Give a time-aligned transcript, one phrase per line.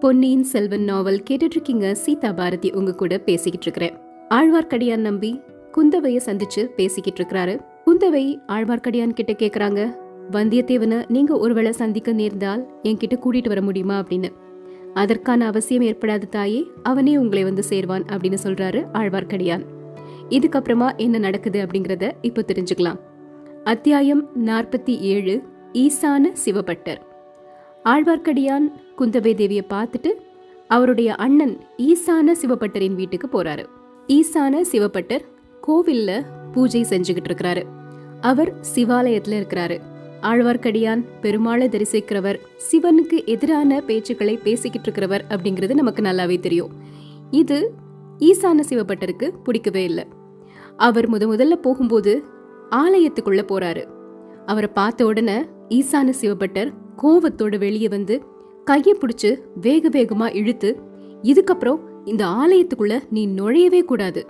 [0.00, 3.94] பொன்னியின் செல்வன் நாவல் கேட்டுட்டு இருக்கீங்க சீதா பாரதி உங்க கூட பேசிக்கிட்டு இருக்கிறேன்
[4.30, 5.40] ஆழ்வார்க்கடியான் நம்பி
[5.72, 9.96] குந்தவைய சந்திச்சு பேசிக்கிட்டு இருக்கிறாரு குந்தவை ஆழ்வார்க்கடியான் கிட்ட கேக்குறாங்க
[10.30, 13.98] வந்தியத்தேவனை நீங்க ஒருவேளை சந்திக்க நேர்ந்தால் என்கிட்ட கூட்டிட்டு வர முடியுமா?
[13.98, 14.28] அப்படின்னு.
[14.94, 19.64] அதற்கான அவசியம் ஏற்படாத தாயே அவனே உங்களை வந்து சேர்வான் அப்படின்னு சொல்றாரு ஆழ்வார்க்கடியான்.
[20.28, 21.66] இதுக்கப்புறமா என்ன நடக்குது?
[21.66, 22.98] அப்படிங்கறத இப்போ தெரிஞ்சுக்கலாம்.
[23.64, 26.96] அத்தியாயம் நாற்பத்தி ஏழு ஈசான சிவபட்டர்.
[27.86, 30.10] ஆழ்வார்க்கடியான் குந்தவை தேவியை பார்த்துட்டு
[30.68, 33.66] அவருடைய அண்ணன் ஈசான சிவபட்டரின் வீட்டுக்கு போறாரு.
[34.06, 35.24] ஈசான சிவபட்டர்
[35.66, 37.62] கோவில்ல பூஜை செஞ்சுக்கிட்டு இருக்கிறாரு.
[38.20, 39.80] அவர் சிவாலயத்துல இருக்கிறாரு.
[40.22, 42.38] ஆழ்வார்க்கடியான் பெருமாளை தரிசிக்கிறவர்
[42.70, 46.70] சிவனுக்கு எதிரான பேச்சுக்களை பேசிக்கிட்டு இருக்கிறவர் அப்படிங்கிறது நமக்கு நல்லாவே தெரியும்.
[47.30, 47.72] இது
[48.18, 50.04] ஈசான சிவபட்டருக்கு பிடிக்கவே இல்லை.
[50.76, 52.24] அவர் முத முதல்ல போகும்போது
[52.70, 53.84] ஆலயத்துக்குள்ள போறாரு.
[54.46, 58.22] அவரை பார்த்த உடனே ஈசான சிவபட்டர் கோவத்தோட வெளியே வந்து
[58.64, 60.80] கையை பிடிச்சு வேக வேகமா இழுத்து
[61.22, 64.26] இதுக்கப்புறம் இந்த ஆலயத்துக்குள்ள நீ நுழையவே கூடாது.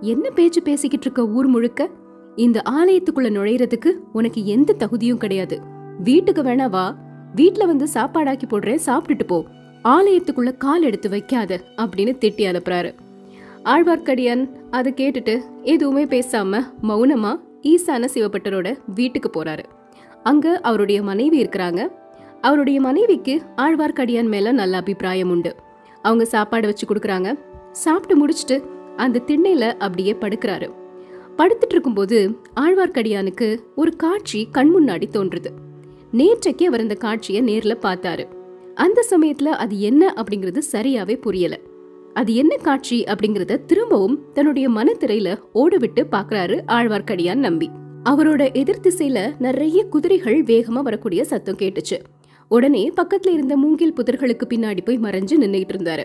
[0.00, 1.90] என்ன பேச்சு பேசிக்கிட்டு இருக்க ஊர் முழுக்க?
[2.36, 5.60] இந்த ஆலயத்துக்குள்ள நுழையறதுக்கு உனக்கு எந்த தகுதியும் கிடையாது.
[6.02, 6.96] வீட்டுக்கு வேணா வா.
[7.34, 9.44] வீட்ல வந்து சாப்பாடாக்கி போடுறேன் சாப்பிட்டுட்டு போ.
[9.84, 12.94] ஆலயத்துக்குள்ள கால் எடுத்து வைக்காத அப்படின்னு திட்டி அனுப்புறாரு.
[13.64, 19.64] ஆழ்வார்க்கடியான் அதை கேட்டுட்டு எதுவுமே பேசாம மௌனமா ஈசான சிவபட்டரோட வீட்டுக்கு போறாரு.
[20.22, 21.88] அங்க அவருடைய மனைவி இருக்கிறாங்க.
[22.40, 25.54] அவருடைய மனைவிக்கு ஆழ்வார்க்கடியான் மேல நல்ல அபிப்பிராயம் உண்டு.
[26.02, 27.38] அவங்க சாப்பாடு வச்சு கொடுக்குறாங்க.
[27.72, 28.64] சாப்பிட்டு முடிச்சுட்டு
[28.96, 30.70] அந்த திண்ணையில அப்படியே படுக்கிறாரு.
[31.36, 35.46] படுத்துட்டு இருக்கும்போது ஆழ்வார்க்கடியானுக்கு ஒரு காட்சி கண் முன்னாடி தோன்றுது.
[36.12, 38.26] நேற்றைக்கே அவர் அந்த காட்சியை நேர்ல பார்த்தாரு.
[38.74, 41.58] அந்த சமயத்துல அது என்ன அப்படிங்கிறது சரியாவே புரியல.
[42.14, 47.70] அது என்ன காட்சி அப்படிங்கறத திரும்பவும் தன்னுடைய மனத்திரையில ஓடவிட்டு பாக்குறாரு ஆழ்வார்க்கடியான் நம்பி.
[48.04, 52.00] அவரோட எதிர் திசையில நிறைய குதிரைகள் வேகமா வரக்கூடிய சத்தம் கேட்டுச்சு.
[52.50, 56.04] உடனே பக்கத்துல இருந்த மூங்கில் புதர்களுக்கு பின்னாடி போய் மறைஞ்சு நின்னுகிட்டு இருந்தாரு.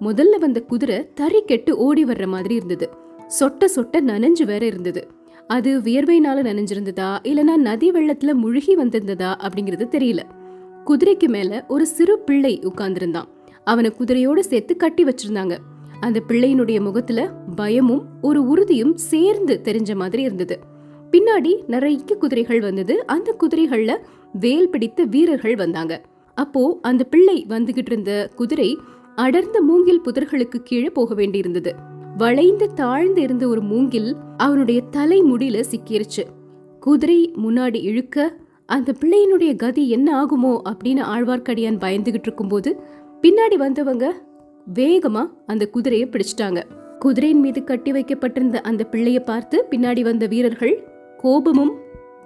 [0.00, 2.88] முதல்ல வந்த குதிரை தறி கெட்டு ஓடி வர்ற மாதிரி இருந்தது.
[3.40, 5.06] சொட்ட சொட்ட நனைஞ்சு வேற இருந்தது.
[5.46, 10.18] அது வியர்வையினால நனைஞ்சிருந்ததா இல்லனா நதி வெள்ளத்துல முழுகி வந்திருந்ததா அப்படிங்கிறது தெரியல.
[10.84, 13.28] குதிரைக்கு மேல ஒரு சிறு பிள்ளை உட்கார்ந்திருந்தான்.
[13.64, 15.56] அவனை குதிரையோட சேர்த்து கட்டி வச்சிருந்தாங்க.
[16.00, 20.58] அந்த பிள்ளையினுடைய முகத்துல பயமும் ஒரு உறுதியும் சேர்ந்து தெரிஞ்ச மாதிரி இருந்தது.
[21.12, 23.06] பின்னாடி நிறைய குதிரைகள் வந்தது.
[23.06, 23.96] அந்த குதிரைகள்ல
[24.32, 26.02] வேல் பிடித்த வீரர்கள் வந்தாங்க.
[26.34, 28.78] அப்போ அந்த பிள்ளை வந்துகிட்டு இருந்த குதிரை
[29.14, 31.72] அடர்ந்த மூங்கில் புதர்களுக்கு கீழே போக வேண்டியிருந்தது.
[32.18, 36.24] வளைந்து தாழ்ந்து இருந்த ஒரு மூங்கில் அவனுடைய தலை முடியில சிக்கிருச்சு.
[36.80, 38.36] குதிரை முன்னாடி இழுக்க
[38.66, 42.76] அந்த பிள்ளையினுடைய கதி என்ன ஆகுமோ அப்படின்னு ஆழ்வார்க்கடியான் பயந்துகிட்டு இருக்கும்போது
[43.22, 44.14] பின்னாடி வந்தவங்க
[44.74, 46.62] வேகமா அந்த குதிரையை பிடிச்சிட்டாங்க.
[46.98, 51.74] குதிரையின் மீது கட்டி வைக்கப்பட்டிருந்த அந்த பிள்ளைய பார்த்து பின்னாடி வந்த வீரர்கள் கோபமும்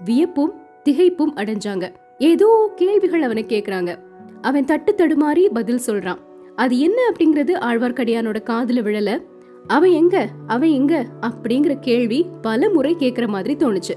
[0.05, 0.53] வியப்பும்
[0.85, 1.93] திகைப்பும் அடைஞ்சாங்க.
[2.19, 3.99] ஏதோ கேள்விகள் அவனை கேக்குறாங்க.
[4.41, 6.19] அவன் தட்டு தடுமாறி பதில் சொல்றான்.
[6.57, 9.23] அது என்ன அப்படிங்கறது ஆழ்வார்க்கடியானோட காதுல விழல.
[9.67, 13.95] அவன் எங்க அவன் எங்க அப்படிங்கிற கேள்வி பல முறை கேக்குற மாதிரி தோணுச்சு.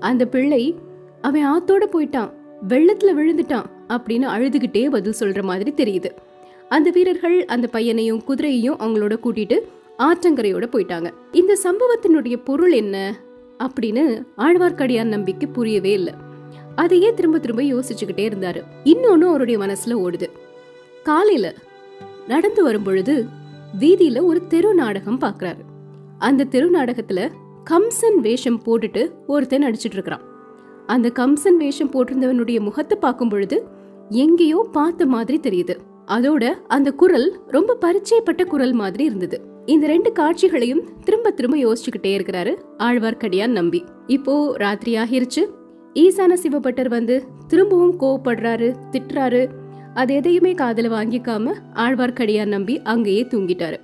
[0.00, 0.74] அந்த பிள்ளை
[1.20, 2.32] அவன் ஆத்தோட போயிட்டான்
[2.68, 6.10] வெள்ளத்துல விழுந்துட்டான் அப்படின்னு அழுதுகிட்டே பதில் சொல்ற மாதிரி தெரியுது.
[6.68, 9.58] அந்த வீரர்கள் அந்த பையனையும் குதிரையையும் அவங்களோட கூட்டிட்டு
[9.98, 11.10] ஆற்றங்கரையோட போயிட்டாங்க.
[11.32, 13.14] இந்த சம்பவத்தினுடைய பொருள் என்ன?
[13.62, 16.14] அப்படின்னு ஆழ்வார்க்கடியான் நம்பிக்கை புரியவே இல்லை.
[16.74, 18.62] அதையே திரும்ப திரும்ப யோசிச்சுக்கிட்டே இருந்தாரு.
[18.84, 20.28] இன்னொன்னு அவருடைய மனசுல ஓடுது.
[21.02, 21.54] காலையில
[22.28, 23.26] நடந்து வரும் பொழுது
[23.80, 25.62] வீதியில ஒரு தெரு நாடகம் பாக்குறாரு.
[26.18, 27.30] அந்த தெரு நாடகத்துல
[27.70, 30.22] கம்சன் வேஷம் போட்டுட்டு ஒருத்தன் நடிச்சிட்டு இருக்கிறான்.
[30.86, 33.66] அந்த கம்சன் வேஷம் போட்டிருந்தவனுடைய முகத்தை பார்க்கும் பொழுது
[34.08, 35.76] எங்கேயோ பார்த்த மாதிரி தெரியுது.
[36.06, 39.51] அதோட அந்த குரல் ரொம்ப பரிச்சயப்பட்ட குரல் மாதிரி இருந்தது.
[39.66, 43.84] இந்த ரெண்டு காட்சிகளையும் திரும்ப திரும்ப யோசிச்சுக்கிட்டே இருக்கிறாரு ஆழ்வார்க்கடியான் நம்பி.
[44.06, 45.42] இப்போ ராத்திரி ஆகிருச்சு.
[45.94, 49.46] ஈசான சிவபட்டர் வந்து திரும்பவும் கோவப்படுறாரு திட்டுறாரு.
[49.94, 53.78] அது எதையுமே காதல வாங்கிக்காம ஆழ்வார்க்கடியான் நம்பி அங்கேயே தூங்கிட்டாரு.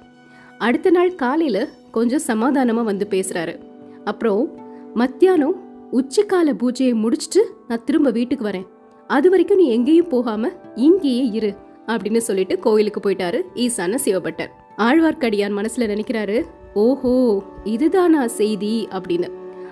[0.59, 3.59] அடுத்த நாள் காலையில கொஞ்சம் சமாதானமா வந்து பேசுறாரு.
[4.05, 4.59] அப்புறம்
[4.95, 5.57] மத்தியானம்
[5.93, 8.67] உச்சிக்கால பூஜையை முடிச்சுட்டு நான் திரும்ப வீட்டுக்கு வரேன்.
[9.07, 11.55] அது வரைக்கும் நீ எங்கேயும் போகாம இங்கேயே இரு
[11.87, 14.58] அப்படின்னு சொல்லிட்டு கோயிலுக்கு போயிட்டாரு ஈசான சிவபட்டர்.
[14.79, 16.45] ஆழ்வார்க்கடியான் மனசுல நினைக்கிறாரு
[16.75, 18.89] ஓஹோ இதுதானா செய்தி?
[18.91, 19.29] அப்படின்னு.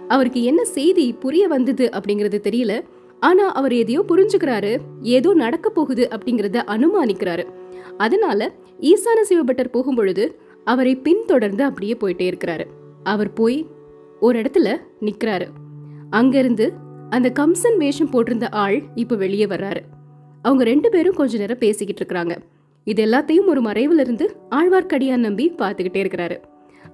[0.08, 2.82] அவருக்கு என்ன செய்தி புரிய வந்தது அப்படிங்கறது தெரியல.
[3.20, 7.47] ஆனா அவர் எதையோ புரிஞ்சுக்கிறாரு ஏதோ நடக்க போகுது அப்படிங்கறத அனுமானிக்கிறாரு.
[7.97, 12.64] அதனால ஈசான சிவபட்டர் போகும்பொழுது அவரை பின்தொடர்ந்து அப்படியே போயிட்டே இருக்கிறாரு.
[13.03, 13.67] அவர் போய்
[14.20, 15.47] ஒரு இடத்துல நிக்கிறாரு.
[16.11, 16.73] அங்கிருந்து
[17.11, 19.81] அந்த கம்சன் வேஷம் போட்டிருந்த ஆள் இப்ப வெளியே வர்றாரு.
[20.43, 22.37] அவங்க ரெண்டு பேரும் கொஞ்ச நேரம் பேசிக்கிட்டு இருக்கிறாங்க.
[22.86, 24.26] இது எல்லாத்தையும் ஒரு மறைவுல இருந்து
[24.58, 26.36] ஆழ்வார்க்கடியான் நம்பி பார்த்துக்கிட்டே இருக்கிறாரு.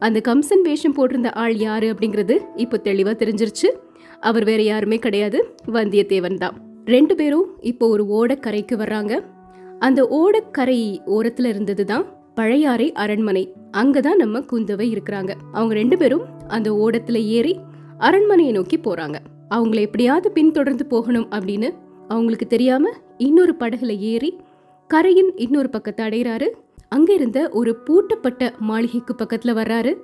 [0.04, 2.34] அந்த கம்சன் வேஷம் போட்டிருந்த ஆள் யாரு அப்படிங்கிறது
[2.64, 3.68] இப்போ தெளிவாக தெரிஞ்சிருச்சு.
[4.28, 5.38] அவர் வேற யாருமே கிடையாது.
[5.76, 6.56] வந்தியத்தேவன் தான்.
[6.84, 9.12] ரெண்டு பேரும் இப்போ ஒரு ஓடக்கரைக்கு வர்றாங்க.
[9.86, 10.80] அந்த ஓடக்கரை
[11.16, 12.04] ஓரத்தில் இருந்தது தான்
[12.34, 13.44] பழையாறை அரண்மனை.
[13.80, 15.32] அங்கே தான் நம்ம குந்தவை இருக்கிறாங்க.
[15.56, 16.24] அவங்க ரெண்டு பேரும்
[16.56, 17.54] அந்த ஓடத்தில் ஏறி
[18.08, 19.18] அரண்மனையை நோக்கி போகிறாங்க
[19.56, 21.68] அவங்கள எப்படியாவது பின்தொடர்ந்து போகணும் அப்படின்னு
[22.08, 22.96] அவங்களுக்கு தெரியாமல்
[23.26, 24.30] இன்னொரு படகுல ஏறி
[24.92, 26.46] கரையின் இன்னொரு பக்கத்தை அடைகிறாரு.
[26.88, 29.94] அங்கிருந்த ஒரு பூட்டப்பட்ட மாளிகைக்கு பக்கத்தில் வர்றாரு.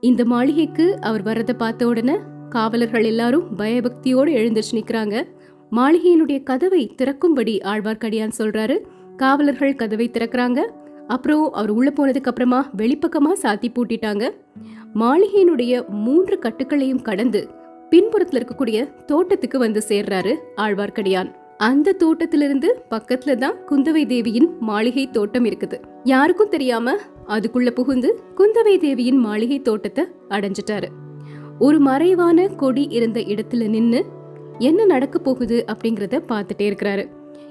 [0.00, 2.16] இந்த மாளிகைக்கு அவர் வர்றதை பார்த்த உடனே
[2.48, 5.26] காவலர்கள் எல்லாரும் பயபக்தியோடு எழுந்துச்சு நிக்கிறாங்க.
[5.72, 8.76] மாளிகையினுடைய கதவை திறக்கும்படி ஆழ்வார்க்கடியான் சொல்றாரு.
[9.16, 10.58] காவலர்கள் கதவை திறக்கிறாங்க.
[11.06, 14.30] அப்புறம் அவர் உள்ள போனதுக்கு அப்புறமா வெளிப்பக்கமா சாத்தி பூட்டிட்டாங்க.
[14.94, 17.48] மாளிகையினுடைய மூன்று கட்டுக்களையும் கடந்து
[17.90, 21.32] பின்புறத்தில் இருக்கக்கூடிய தோட்டத்துக்கு வந்து சேர்றாரு ஆழ்வார்க்கடியான்.
[21.60, 25.76] அந்த தோட்டத்திலிருந்து பக்கத்துல தான் குந்தவை தேவியின் மாளிகை தோட்டம் இருக்குது.
[26.04, 30.88] யாருக்கும் தெரியாம அதுக்குள்ள புகுந்து குந்தவை தேவியின் மாளிகை தோட்டத்தை அடைஞ்சிட்டாரு.
[31.58, 34.00] ஒரு மறைவான கொடி இருந்த இடத்துல நின்னு
[34.60, 37.04] என்ன நடக்க போகுது அப்படிங்கறத பார்த்துட்டே இருக்கிறாரு.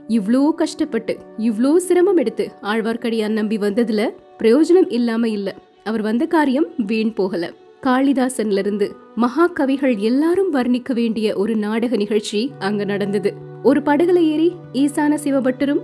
[0.10, 4.02] இவ்ளோ கஷ்டப்பட்டு இவ்ளோ சிரமம் எடுத்து ஆழ்வார்க்கடியான் நம்பி வந்ததுல
[4.40, 5.50] பிரயோஜனம் இல்லாம இல்ல.
[5.84, 7.44] அவர் வந்த காரியம் வீண் போகல.
[7.84, 8.86] காளிதாசன்ல இருந்து
[9.18, 13.31] மகாகவிகள் எல்லாரும் வர்ணிக்க வேண்டிய ஒரு நாடக நிகழ்ச்சி அங்க நடந்தது.
[13.65, 15.81] ஒரு படகுல ஏறி ஈசான சிவபட்டரும்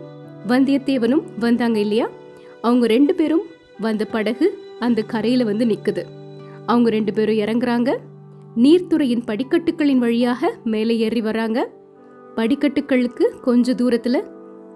[0.48, 2.10] வந்தியத்தேவனும் வந்தாங்க இல்லையா?
[2.62, 3.42] அவங்க ரெண்டு பேரும்
[3.80, 4.48] வந்த படகு
[4.80, 6.04] அந்த கரையில வந்து நிக்குது.
[6.66, 7.98] அவங்க ரெண்டு பேரும் இறங்குறாங்க.
[8.56, 11.70] நீர்த்துறையின் படிக்கட்டுகளின் வழியாக மேலே ஏறி வராங்க
[12.36, 14.24] படிக்கட்டுகளுக்கு கொஞ்ச தூரத்துல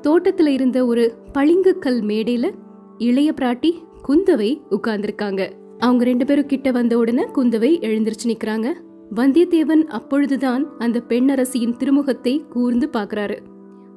[0.02, 2.54] தோட்டத்துல இருந்த ஒரு பளிங்கு கல் மேடையில
[2.98, 3.72] இளைய பிராட்டி
[4.08, 5.52] குந்தவை உட்கார்ந்துருக்காங்க.
[5.80, 8.74] அவங்க ரெண்டு பேரும் கிட்ட வந்த உடனே குந்தவை எழுந்திருச்சு நிக்கிறாங்க.
[9.14, 13.38] வந்தியத்தேவன் அப்பொழுதுதான் அந்த பெண்ணரசியின் திருமுகத்தை கூர்ந்து பாக்குறாரு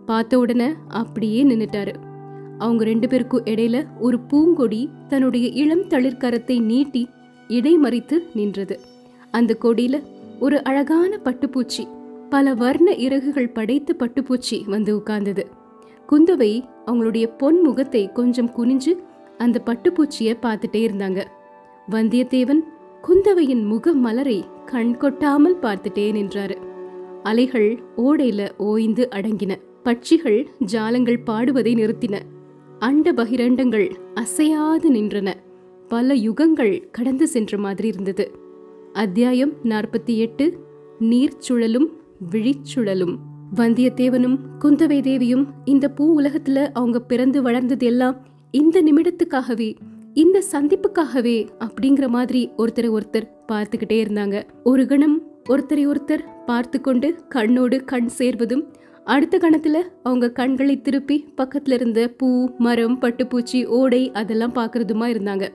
[0.07, 1.95] பார்த்த உடனே அப்படியே நின்னுட்டாரு.
[2.59, 7.09] அவங்க ரெண்டு பேருக்கும் இடையில ஒரு பூங்கொடி தன்னுடைய இளம் தளிர்கரத்தை நீட்டி
[7.49, 8.81] இடைமறித்து நின்றது.
[9.31, 10.03] அந்த கொடியில
[10.41, 11.89] ஒரு அழகான பட்டுப்பூச்சி
[12.31, 15.45] பல வர்ண இறகுகள் படைத்த பட்டுப்பூச்சி வந்து உட்கார்ந்தது.
[16.09, 18.93] குந்தவை அவங்களுடைய பொன் முகத்தை கொஞ்சம் குனிஞ்சு
[19.39, 21.25] அந்த பட்டுப்பூச்சியை பார்த்துட்டே இருந்தாங்க.
[21.91, 22.58] வந்தியத்தேவன்
[23.03, 26.57] குந்தவையின் முக மலரை கண் கொட்டாமல் பார்த்துட்டே நின்றாரு
[27.23, 29.57] அலைகள் ஓடையில ஓய்ந்து அடங்கின.
[29.85, 32.19] பட்சிகள் ஜாலங்கள் பாடுவதை நிறுத்தின.
[32.79, 35.33] அண்ட பகிரண்டங்கள் அசையாது நின்றன.
[35.89, 38.31] பல யுகங்கள் கடந்து சென்ற மாதிரி இருந்தது.
[38.93, 40.59] அத்தியாயம் நாற்பத்தி எட்டு.
[41.01, 41.87] நீர்ச்சுழலும்
[42.31, 43.17] விழிச்சுழலும்.
[43.55, 48.17] வந்தியத்தேவனும் குந்தவை தேவியும் இந்த பூ உலகத்துல அவங்க பிறந்து வளர்ந்தது எல்லாம்
[48.51, 49.75] இந்த நிமிடத்துக்காகவே
[50.23, 54.37] இந்த சந்திப்புக்காகவே அப்படிங்கிற மாதிரி ஒருத்தரை ஒருத்தர் பார்த்துக்கிட்டே இருந்தாங்க.
[54.71, 55.17] ஒரு கணம்
[55.53, 58.65] ஒருத்தரை ஒருத்தர் பார்த்து கொண்டு கண்ணோடு கண் சேர்வதும்
[59.15, 59.77] அடுத்த கணத்துல
[60.07, 62.31] அவங்க கண்களை திருப்பி பக்கத்துல இருந்த பூ
[62.67, 65.47] மரம் பட்டுப்பூச்சி ஓடை அதெல்லாம் பார்க்கறதுமா இருந்தாங்க.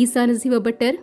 [0.00, 0.98] ஈசான சிவபட்டர்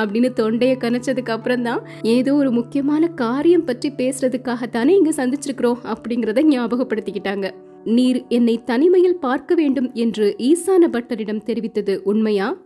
[0.00, 1.82] அப்படின்னு தொண்டைய கனைச்சதுக்கு அப்புறம் தான்
[2.16, 7.48] ஏதோ ஒரு முக்கியமான காரியம் பற்றி பேசுறதுக்காகத்தானே இங்க சந்திச்சிருக்கிறோம் அப்படிங்கறத ஞாபகப்படுத்திக்கிட்டாங்க.
[7.90, 12.56] நீர் என்னை தனிமையில் பார்க்க வேண்டும் என்று ஈசான பட்டரிடம் தெரிவித்தது உண்மையா?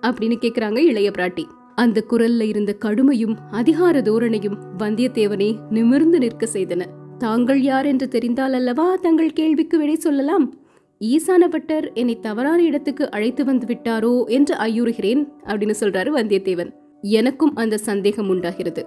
[0.00, 1.44] அப்படின்னு கேக்குறாங்க இளைய பிராட்டி.
[1.74, 6.82] அந்த குரல்ல இருந்த கடுமையும் அதிகார தோரணையும் வந்தியத்தேவனை நிமிர்ந்து நிற்க செய்தன.
[7.18, 10.54] தாங்கள் யார் என்று தெரிந்தால் அல்லவா தங்கள் கேள்விக்கு விடை சொல்லலாம்?
[11.00, 16.72] ஈசான பட்டர் என்னை தவறான இடத்துக்கு அழைத்து வந்து விட்டாரோ என்று ஐயுறுகிறேன் அப்படின்னு சொல்றாரு வந்தியத்தேவன்.
[17.02, 18.86] எனக்கும் அந்த சந்தேகம் உண்டாகிறது.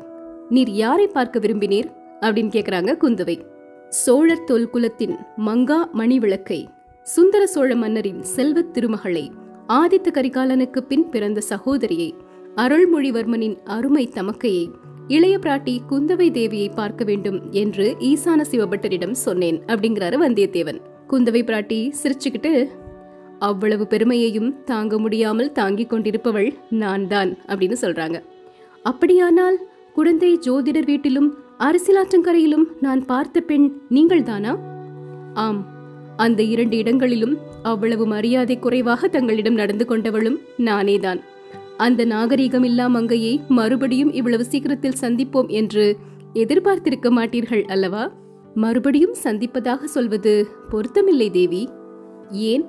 [0.50, 1.92] நீர் யாரை பார்க்க விரும்பினீர்?
[2.22, 3.54] அப்படின்னு கேக்குறாங்க குந்தவை.
[4.04, 6.70] சோழர் தொல்குலத்தின் மங்கா மணி விளக்கை
[7.04, 9.32] சுந்தர சோழ மன்னரின் செல்வத் திருமகளை
[9.68, 12.16] ஆதித்த கரிகாலனுக்கு பின் பிறந்த சகோதரியை
[12.56, 14.66] அருள்மொழிவர்மனின் அருமை தமக்கையை
[15.08, 20.80] இளைய பிராட்டி குந்தவை தேவியை பார்க்க வேண்டும் என்று ஈசான சிவபட்டரிடம் சொன்னேன் அப்படிங்கிறாரு வந்தியத்தேவன்.
[21.10, 22.68] குந்தவை பிராட்டி சிரிச்சுக்கிட்டு
[23.40, 28.20] அவ்வளவு பெருமையையும் தாங்க முடியாமல் தாங்கிக் கொண்டிருப்பவள் நான் தான் அப்படின்னு சொல்றாங்க.
[28.84, 29.60] அப்படியானால்
[29.94, 34.60] குழந்தை ஜோதிடர் வீட்டிலும் அரசியலாற்றங்கரையிலும் நான் பார்த்த பெண் நீங்கள்தானா?
[35.34, 35.66] ஆம்
[36.18, 41.20] அந்த இரண்டு இடங்களிலும் அவ்வளவு மரியாதை குறைவாக தங்களிடம் நடந்து கொண்டவளும் நானேதான்.
[41.78, 45.98] அந்த நாகரீகமில்லா மங்கையை மறுபடியும் இவ்வளவு சீக்கிரத்தில் சந்திப்போம் என்று
[46.34, 48.12] எதிர்பார்த்திருக்க மாட்டீர்கள் அல்லவா?
[48.54, 51.70] மறுபடியும் சந்திப்பதாக சொல்வது பொருத்தமில்லை தேவி.
[52.32, 52.66] ஏன்?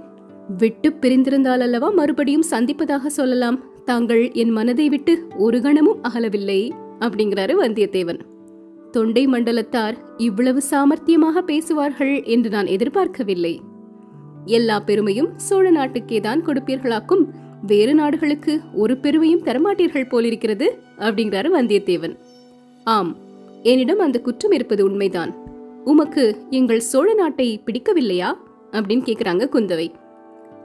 [0.56, 3.60] விட்டு பிரிந்திருந்தால் அல்லவா மறுபடியும் சந்திப்பதாக சொல்லலாம்?
[3.84, 8.20] தாங்கள் என் மனதை விட்டு ஒரு கணமும் அகலவில்லை அப்படிங்கிறாரு வந்தியத்தேவன்.
[8.90, 13.60] தொண்டை மண்டலத்தார் இவ்வளவு சாமர்த்தியமாக பேசுவார்கள் என்று நான் எதிர்பார்க்கவில்லை.
[14.44, 17.24] எல்லா பெருமையும் சோழ நாட்டுக்கே தான் கொடுப்பீர்களாக்கும்.
[17.66, 22.18] வேறு நாடுகளுக்கு ஒரு பெருமையும் தரமாட்டீர்கள் போலிருக்கிறது அப்படிங்கிறாரு வந்தியத்தேவன்.
[22.84, 23.16] ஆம்
[23.62, 25.34] என்னிடம் அந்த குற்றம் இருப்பது உண்மைதான்.
[25.84, 28.34] உமக்கு எங்கள் சோழ நாட்டை பிடிக்கவில்லையா?
[28.72, 29.92] அப்படின்னு கேக்குறாங்க குந்தவை.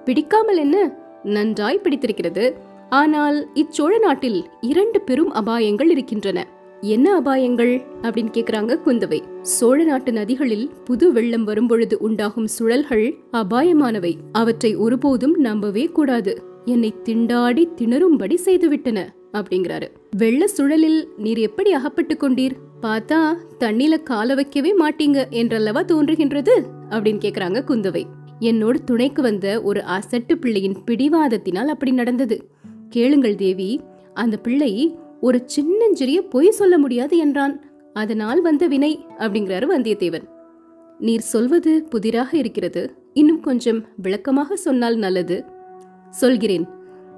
[0.05, 0.97] பிடிக்காமல் என்ன?
[1.23, 2.57] நன்றாய் பிடித்திருக்கிறது.
[2.89, 6.47] ஆனால் இச்சோழ நாட்டில் இரண்டு பெரும் அபாயங்கள் இருக்கின்றன.
[6.81, 7.81] என்ன அபாயங்கள்?
[8.01, 9.19] அப்படின்னு கேக்குறாங்க குந்தவை.
[9.41, 14.15] சோழ நாட்டு நதிகளில் புது வெள்ளம் வரும்பொழுது உண்டாகும் சுழல்கள் அபாயமானவை.
[14.31, 16.43] அவற்றை ஒருபோதும் நம்பவே கூடாது.
[16.65, 19.87] என்னை திண்டாடி திணறும்படி செய்துவிட்டன அப்படிங்கிறாரு.
[20.17, 22.51] வெள்ள சுழலில் நீர் எப்படி அகப்பட்டு கொண்டீர்?
[22.81, 26.61] பார்த்தா தண்ணில கால வைக்கவே மாட்டீங்க என்றல்லவா தோன்றுகின்றது?
[26.89, 28.03] அப்படின்னு கேக்குறாங்க குந்தவை.
[28.39, 32.49] என்னோடு துணைக்கு வந்த ஒரு அசட்டு பிள்ளையின் பிடிவாதத்தினால் அப்படி நடந்தது.
[32.89, 33.81] கேளுங்கள் தேவி
[34.13, 37.63] அந்த பிள்ளை ஒரு சின்னஞ்சிறிய பொய் சொல்ல முடியாது என்றான்.
[37.93, 40.25] அதனால் வந்த வினை அப்படிங்கிறாரு வந்தியத்தேவன்.
[40.99, 42.83] நீர் சொல்வது புதிராக இருக்கிறது.
[43.13, 45.45] இன்னும் கொஞ்சம் விளக்கமாக சொன்னால் நல்லது.
[46.09, 46.65] சொல்கிறேன்.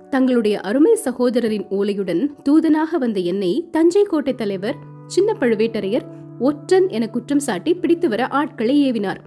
[0.10, 4.76] தங்களுடைய அருமை சகோதரரின் ஓலையுடன் தூதனாக வந்த என்னை தஞ்சை கோட்டை தலைவர்
[5.08, 6.06] சின்ன பழுவேட்டரையர்
[6.40, 9.22] ஒற்றன் என குற்றம் சாட்டி பிடித்து வர ஆட்களை ஏவினார்.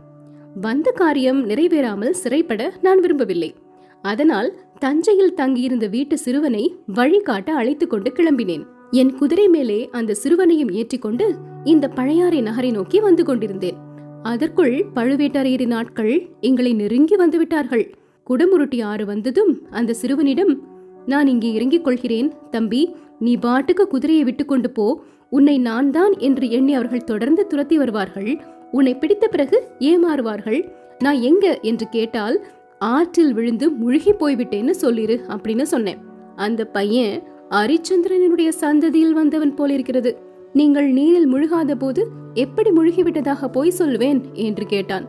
[0.61, 3.55] வந்த காரியம் நிறைவேறாமல் சிறைப்பட நான் விரும்பவில்லை.
[4.03, 8.67] அதனால் தஞ்சையில் தங்கியிருந்த வீட்டு சிறுவனை வழிகாட்ட அழைத்துக் கொண்டு கிளம்பினேன்.
[8.91, 13.77] என் குதிரை மேலே அந்த சிறுவனையும் ஏற்றிக்கொண்டு இந்த பழையாறை நகரை நோக்கி வந்து கொண்டிருந்தேன்.
[14.23, 17.93] அதற்குள் பழுவேட்டரையரின் ஆட்கள் எங்களை நெருங்கி வந்துவிட்டார்கள்
[18.31, 20.61] குடமுருட்டி ஆறு வந்ததும் அந்த சிறுவனிடம்
[21.07, 22.95] நான் இங்கே இறங்கிக் கொள்கிறேன் தம்பி.
[23.21, 25.03] நீ பாட்டுக்கு குதிரையை விட்டுக்கொண்டு போ.
[25.31, 28.41] உன்னை நான் தான் என்று எண்ணி அவர்கள் தொடர்ந்து துரத்தி வருவார்கள்.
[28.73, 30.69] உன்னை பிடித்த பிறகு ஏமாறுவார்கள்.
[30.99, 31.59] நான் எங்க?
[31.63, 32.47] என்று கேட்டால்
[32.81, 35.99] ஆற்றில் விழுந்து முழுகி போய்விட்டேன்னு சொல்லிரு அப்படின்னு சொன்னேன்.
[36.37, 40.17] அந்த பையன் அரிச்சந்திரனுடைய சந்ததியில் வந்தவன் போலிருக்கிறது
[40.53, 42.03] நீங்கள் நீரில் முழுகாத போது
[42.35, 45.07] எப்படி முழுகிவிட்டதாக பொய் சொல்வேன் என்று கேட்டான்.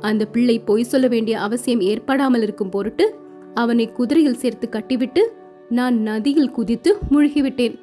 [0.00, 3.14] அந்த பிள்ளை பொய் சொல்ல வேண்டிய அவசியம் ஏற்படாமல் இருக்கும் பொருட்டு
[3.54, 5.22] அவனை குதிரையில் சேர்த்து கட்டிவிட்டு
[5.68, 7.76] நான் நதியில் குதித்து முழுகிவிட்டேன்.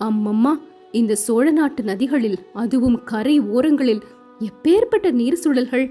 [0.00, 0.52] அம்மம்மா
[0.92, 4.02] இந்த சோழ நாட்டு நதிகளில் அதுவும் கரை ஓரங்களில்
[4.40, 5.90] எப்பேற்பட்ட நீர் சுழல்கள்?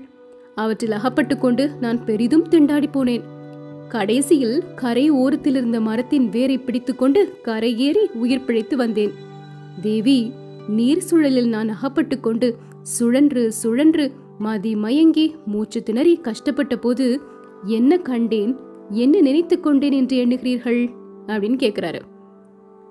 [0.55, 3.24] அவற்றில் அகப்பட்டு கொண்டு நான் பெரிதும் திண்டாடி போனேன்.
[3.88, 9.13] கடைசியில் கரை ஓரத்தில் இருந்த மரத்தின் வேரை பிடித்துக்கொண்டு கரையேறி உயிர் பிழைத்து வந்தேன்.
[9.81, 10.31] தேவி
[10.67, 17.22] நீர் சுழலில் நான் அகப்பட்டு கொண்டு சுழன்று சுழன்று மதி மயங்கி மூச்சு திணறி கஷ்டப்பட்ட போது
[17.65, 18.58] என்ன கண்டேன்?
[18.89, 20.81] என்ன நினைத்து கொண்டேன் என்று எண்ணுகிறீர்கள்?
[21.27, 22.01] அப்படின்னு கேட்கிறாரு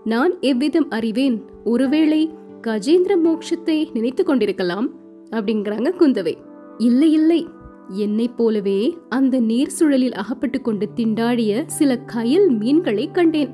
[0.05, 1.45] நான் எவ்விதம் அறிவேன்?
[1.65, 2.31] ஒருவேளை
[2.63, 4.89] கஜேந்திர மோட்சத்தை நினைத்து கொண்டிருக்கலாம்
[5.31, 6.37] அப்படிங்கிறாங்க குந்தவை.
[6.87, 7.41] இல்லை இல்லை.
[8.05, 13.53] என்னைப் போலவே அந்த நீர் சுழலில் அகப்பட்டு கொண்டு திண்டாடிய சில கயல் மீன்களை கண்டேன்.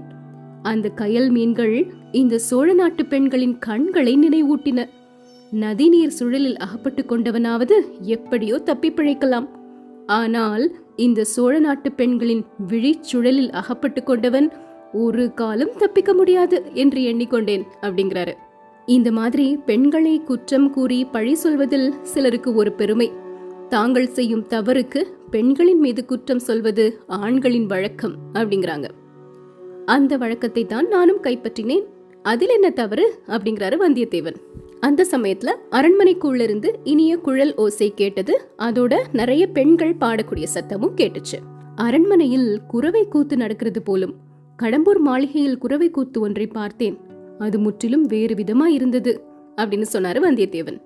[0.63, 1.77] அந்த கயல் மீன்கள்
[2.13, 4.81] இந்த சோழ நாட்டு பெண்களின் கண்களை நினைவூட்டின.
[5.53, 7.77] நதிநீர் சுழலில் அகப்பட்டு கொண்டவனாவது
[8.15, 9.49] எப்படியோ தப்பி பிழைக்கலாம்.
[10.07, 10.65] ஆனால்
[10.97, 14.49] இந்த சோழ நாட்டு பெண்களின் விழிச்சுழலில் அகப்பட்டு கொண்டவன்
[15.05, 18.35] ஒரு காலம் தப்பிக்க முடியாது என்று எண்ணிக்கொண்டேன் அப்படிங்கிறாரு.
[18.87, 23.13] இந்த மாதிரி பெண்களை குற்றம் கூறி பழி சொல்வதில் சிலருக்கு ஒரு பெருமை.
[23.69, 28.89] தாங்கள் செய்யும் தவறுக்கு பெண்களின் மீது குற்றம் சொல்வது ஆண்களின் வழக்கம் அப்படிங்கிறாங்க.
[29.87, 31.85] அந்த வழக்கத்தை தான் நானும் கைப்பற்றினேன்.
[32.23, 34.37] அதில் என்ன தவறு அப்படிங்கிறாரு வந்தியத்தேவன்.
[34.81, 41.39] அந்த சமயத்துல அரண்மனைக்குள்ளிருந்து இனிய குழல் ஓசை கேட்டது அதோட நிறைய பெண்கள் பாடக்கூடிய சத்தமும் கேட்டுச்சு.
[41.77, 44.15] அரண்மனையில் குறவை கூத்து நடக்கிறது போலும்
[44.63, 47.06] கடம்பூர் மாளிகையில் குறவை கூத்து ஒன்றை பார்த்தேன்.
[47.39, 49.25] அது முற்றிலும் வேறு விதமா இருந்தது
[49.57, 50.81] அப்படின்னு சொன்னாரு வந்தியத்தேவன்.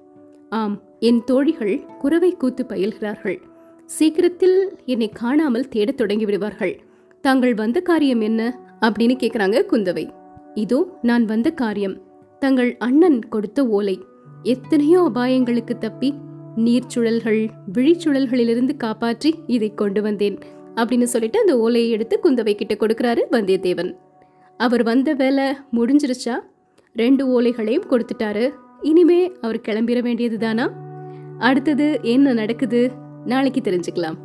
[0.49, 3.39] ஆம் என் தோழிகள் குறவை கூத்து பயில்கிறார்கள்.
[3.85, 6.81] சீக்கிரத்தில் என்னை காணாமல் தேடத் தொடங்கி விடுவார்கள்.
[7.21, 8.61] தாங்கள் வந்த காரியம் என்ன?
[8.81, 10.11] அப்படின்னு கேட்குறாங்க குந்தவை.
[10.55, 12.01] இதோ நான் வந்த காரியம்.
[12.39, 14.01] தங்கள் அண்ணன் கொடுத்த ஓலை.
[14.43, 16.15] எத்தனையோ அபாயங்களுக்கு தப்பி
[16.57, 20.39] நீர்ச்சுழல்கள் விழிச்சுழல்களிலிருந்து காப்பாற்றி இதை கொண்டு வந்தேன்
[20.75, 23.97] அப்படின்னு சொல்லிட்டு அந்த ஓலையை எடுத்து குந்தவை கிட்ட கொடுக்கிறாரு வந்தியத்தேவன்.
[24.61, 26.35] அவர் வந்த வேலை முடிஞ்சிருச்சா?
[26.95, 28.51] ரெண்டு ஓலைகளையும் கொடுத்துட்டாரு.
[28.81, 30.67] இனிமே அவர் கிளம்பிட வேண்டியது தானா
[31.39, 32.91] அடுத்தது என்ன நடக்குது?
[33.25, 34.19] நாளைக்கு தெரிஞ்சுக்கலாம்.